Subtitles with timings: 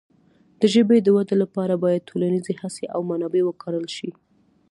[0.59, 4.09] د ژبې د وده لپاره باید ټولنیزې هڅې او منابع وکارول شي.